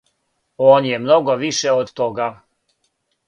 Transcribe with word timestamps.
Он 0.69 0.87
је 0.91 0.97
много 1.03 1.35
више 1.43 1.75
од 1.81 1.91
тога. 2.01 2.27